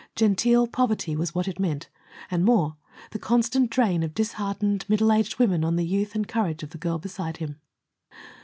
Genteel 0.15 0.65
poverty 0.65 1.15
was 1.15 1.35
what 1.35 1.47
it 1.47 1.59
meant, 1.59 1.87
and 2.31 2.43
more 2.43 2.75
the 3.11 3.19
constant 3.19 3.69
drain 3.69 4.01
of 4.01 4.15
disheartened, 4.15 4.83
middle 4.89 5.11
aged 5.11 5.37
women 5.37 5.63
on 5.63 5.75
the 5.75 5.85
youth 5.85 6.15
and 6.15 6.27
courage 6.27 6.63
of 6.63 6.71
the 6.71 6.79
girl 6.79 6.97
beside 6.97 7.37
him. 7.37 7.59